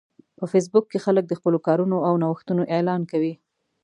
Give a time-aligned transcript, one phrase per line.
[0.37, 3.33] په فېسبوک کې خلک د خپلو کارونو او نوښتونو اعلان کوي